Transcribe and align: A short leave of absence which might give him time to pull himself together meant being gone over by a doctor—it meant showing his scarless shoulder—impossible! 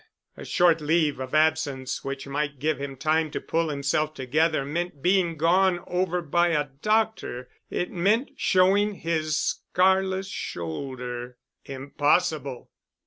A 0.35 0.43
short 0.45 0.81
leave 0.81 1.19
of 1.19 1.35
absence 1.35 2.03
which 2.03 2.25
might 2.25 2.57
give 2.57 2.79
him 2.79 2.97
time 2.97 3.29
to 3.29 3.39
pull 3.39 3.69
himself 3.69 4.15
together 4.15 4.65
meant 4.65 5.03
being 5.03 5.37
gone 5.37 5.83
over 5.85 6.23
by 6.23 6.47
a 6.47 6.69
doctor—it 6.81 7.91
meant 7.91 8.31
showing 8.35 8.95
his 8.95 9.37
scarless 9.37 10.27
shoulder—impossible! 10.27 12.71